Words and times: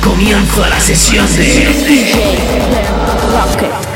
comienzo 0.00 0.64
a 0.64 0.68
la 0.68 0.80
sesión 0.80 1.26
de 1.36 1.68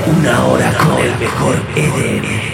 Una 0.06 0.44
hora 0.46 0.72
con 0.78 0.98
el 0.98 1.16
mejor 1.18 1.62
EDM. 1.74 2.53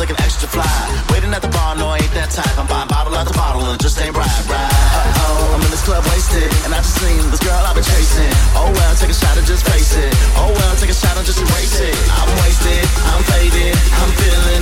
looking 0.00 0.16
extra 0.24 0.48
fly. 0.48 0.64
Waiting 1.12 1.32
at 1.36 1.42
the 1.42 1.52
bar, 1.52 1.76
no, 1.76 1.92
I 1.92 2.00
ain't 2.00 2.14
that 2.16 2.32
type. 2.32 2.56
I'm 2.56 2.66
buying 2.66 2.88
bottle 2.88 3.12
after 3.14 3.36
bottle 3.36 3.60
and 3.68 3.76
it 3.76 3.84
just 3.84 4.00
ain't 4.00 4.16
right, 4.16 4.32
right. 4.48 4.72
Uh 4.96 5.28
oh, 5.28 5.54
I'm 5.54 5.60
in 5.60 5.70
this 5.70 5.84
club 5.84 6.00
wasted, 6.08 6.48
and 6.64 6.72
I 6.72 6.80
just 6.80 6.96
seen 6.96 7.20
this 7.28 7.44
girl 7.44 7.60
I've 7.68 7.76
been 7.76 7.84
chasing. 7.84 8.32
Oh 8.56 8.72
well, 8.72 8.92
take 8.96 9.12
a 9.12 9.18
shot 9.20 9.36
and 9.36 9.46
just 9.46 9.62
face 9.68 9.92
it. 10.00 10.12
Oh 10.40 10.48
well, 10.48 10.72
take 10.80 10.88
a 10.88 10.96
shot 10.96 11.14
and 11.20 11.26
just 11.28 11.44
erase 11.44 11.84
it. 11.84 11.94
I'm 12.16 12.32
wasted, 12.40 12.84
I'm 13.12 13.22
faded, 13.28 13.76
I'm 14.00 14.10
feeling. 14.16 14.59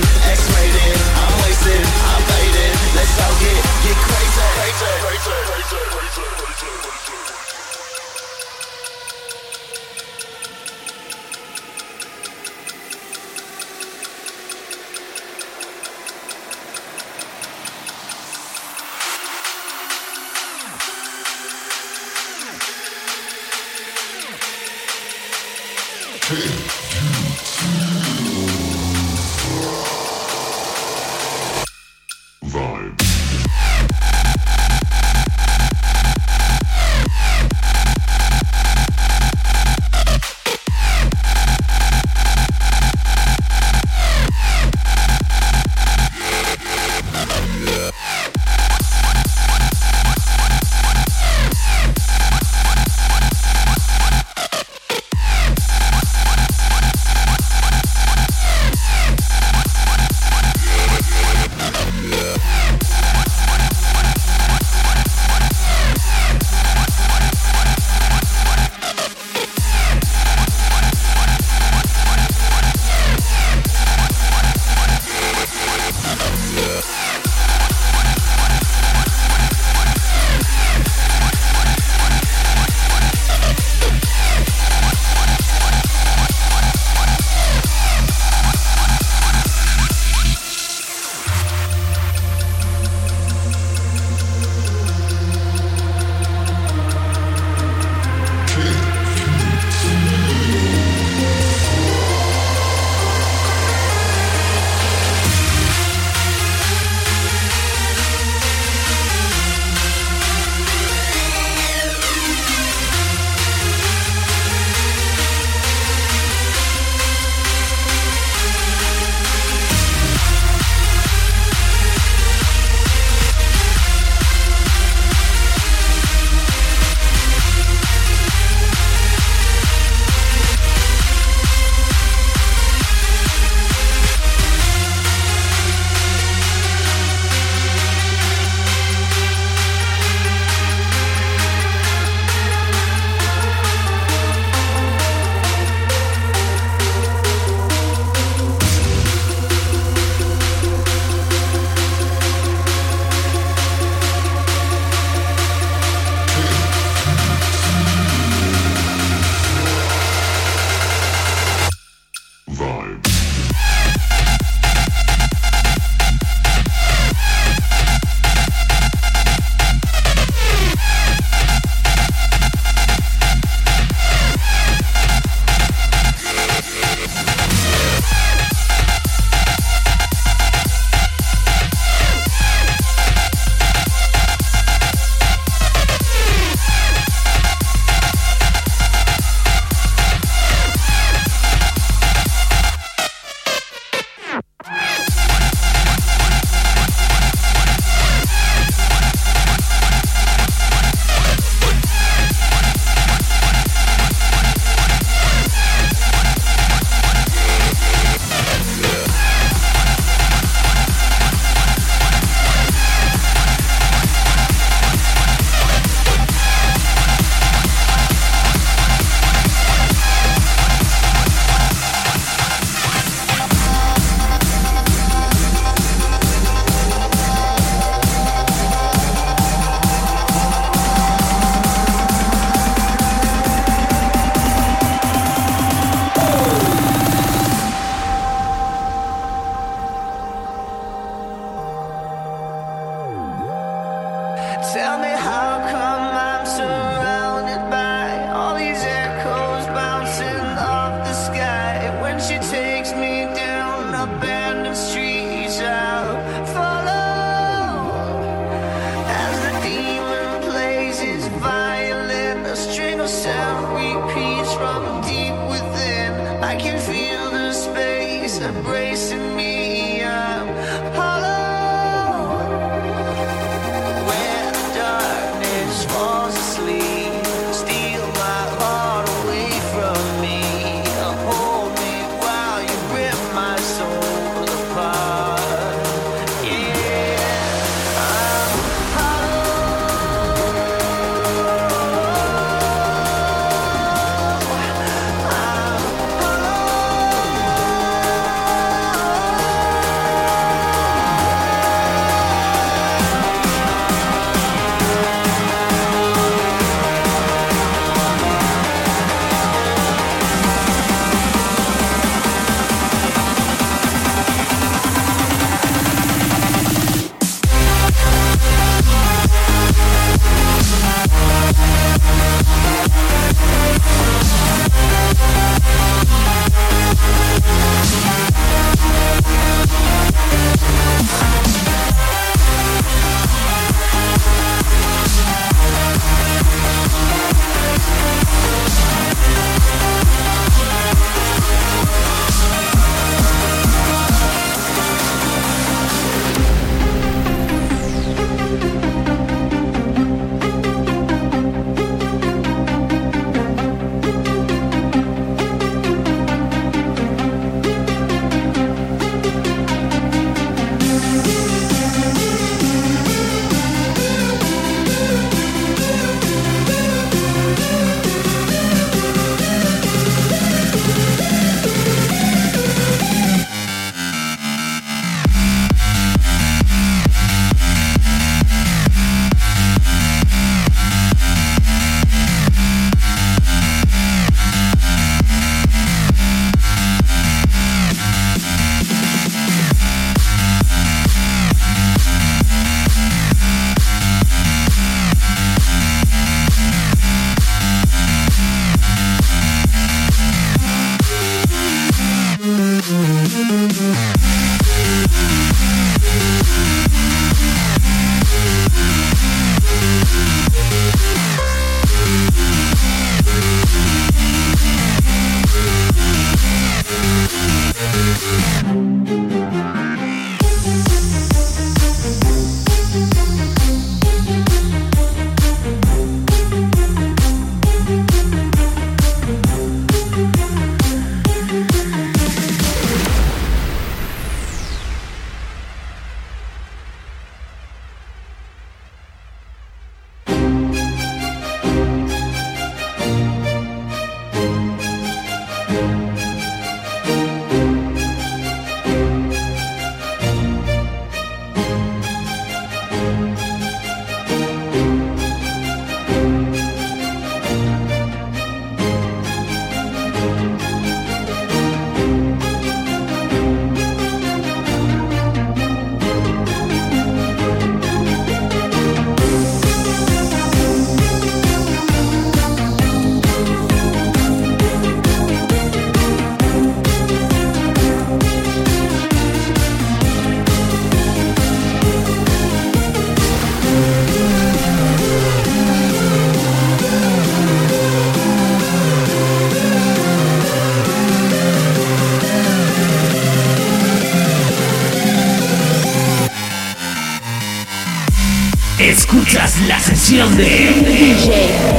Sesión 500.09 500.35
de 500.37 500.43
DJ 500.89 501.78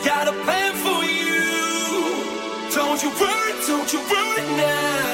got 0.00 0.28
a 0.28 0.32
plan 0.44 0.72
for 0.74 1.04
you. 1.04 2.74
Don't 2.74 3.02
you 3.02 3.10
worry, 3.20 3.52
don't 3.66 3.92
you 3.92 4.00
worry 4.00 4.42
now. 4.56 5.13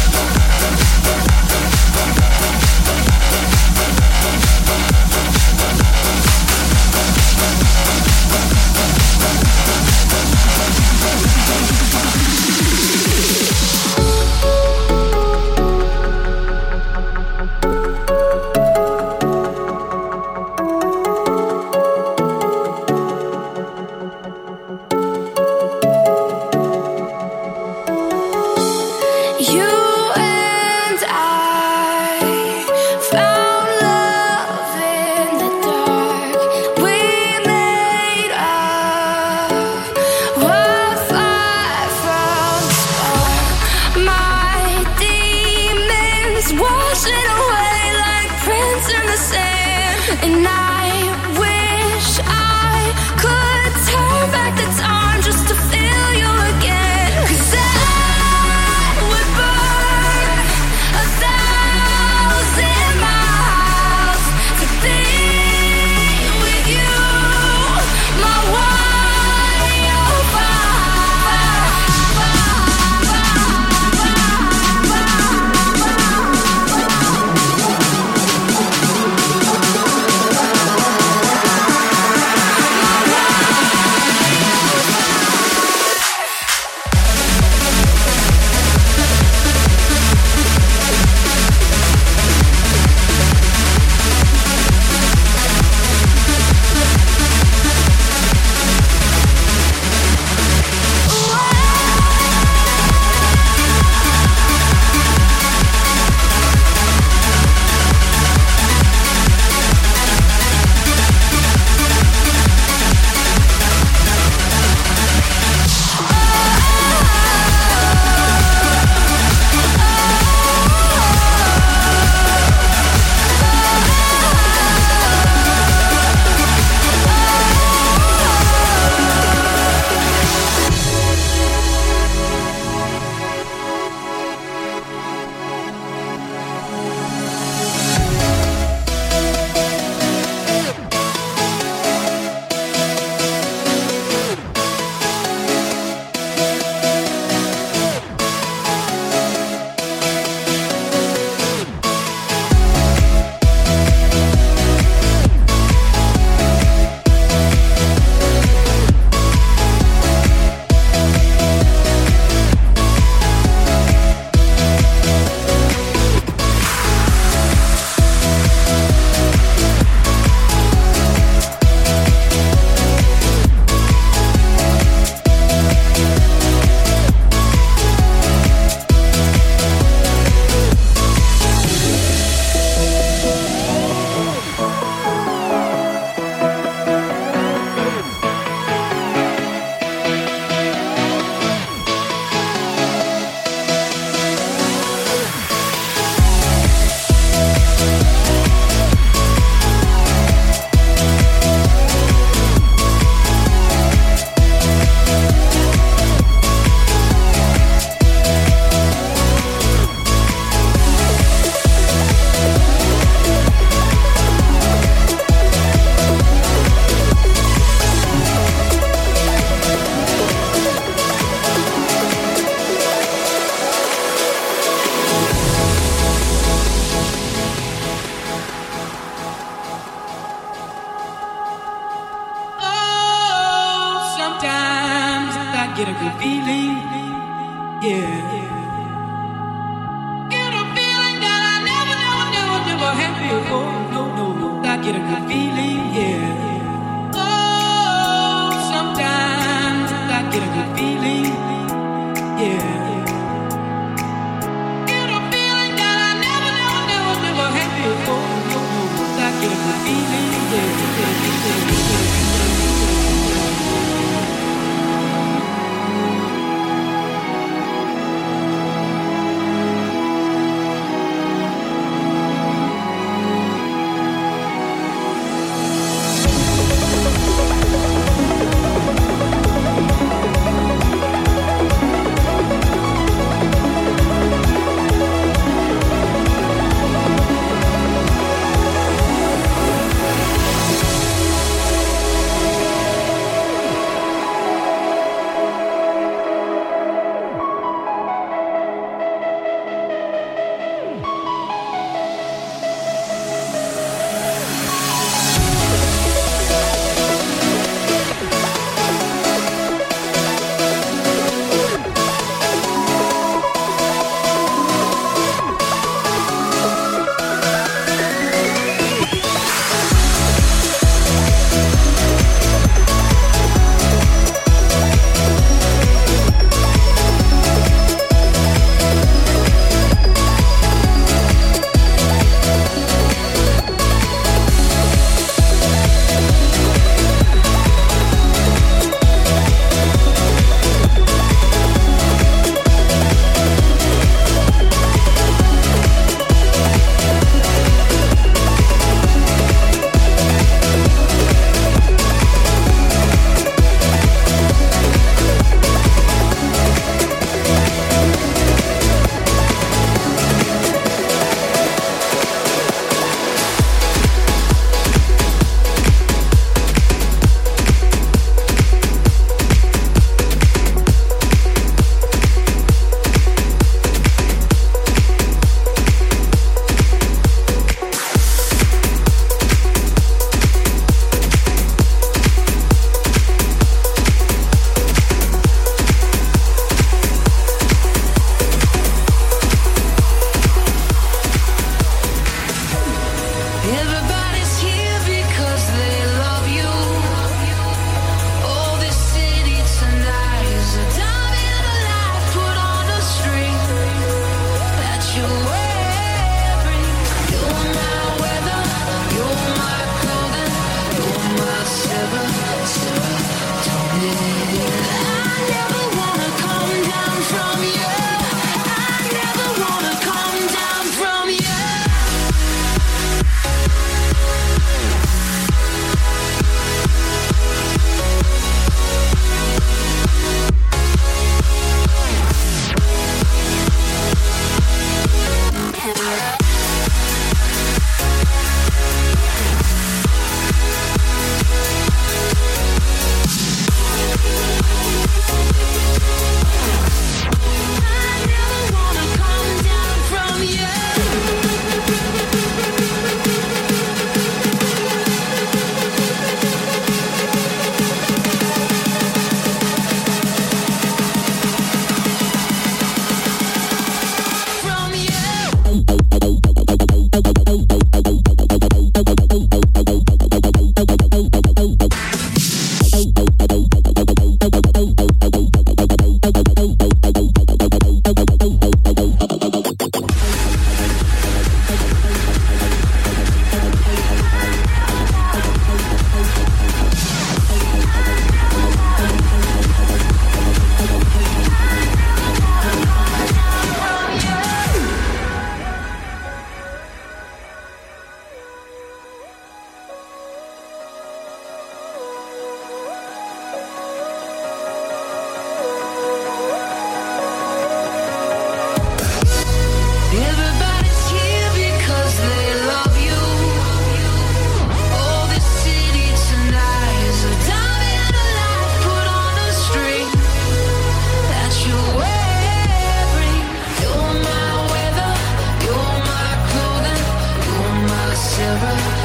mirror 528.59 529.00